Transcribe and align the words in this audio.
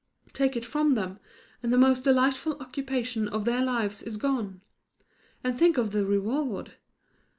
Take 0.33 0.55
it 0.55 0.65
from 0.65 0.95
them, 0.95 1.19
and 1.61 1.71
the 1.71 1.77
most 1.77 2.03
delightful 2.05 2.59
occupation 2.59 3.27
of 3.27 3.45
their 3.45 3.63
lives 3.63 4.01
is 4.01 4.17
gone. 4.17 4.61
And 5.43 5.55
think 5.55 5.77
of 5.77 5.91
the 5.91 6.03
reward! 6.07 6.73